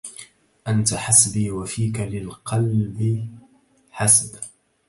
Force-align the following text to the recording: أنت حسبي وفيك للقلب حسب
أنت 0.67 0.93
حسبي 0.93 1.51
وفيك 1.51 1.99
للقلب 1.99 3.27
حسب 3.91 4.39